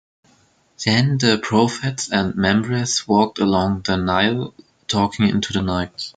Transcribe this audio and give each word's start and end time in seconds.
Then 0.83 1.19
the 1.19 1.37
prophets 1.39 2.11
and 2.11 2.35
Mambres 2.35 3.07
walked 3.07 3.37
along 3.37 3.83
the 3.85 3.97
Nile 3.97 4.55
talking 4.87 5.27
into 5.27 5.53
the 5.53 5.61
night. 5.61 6.09